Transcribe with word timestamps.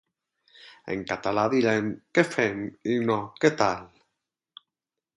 En 0.93 1.03
català 1.11 1.43
direm 1.55 1.93
Què 2.19 2.25
fem 2.31 2.65
i 2.91 2.99
no 3.13 3.21
Què 3.45 3.55
tal 3.63 3.89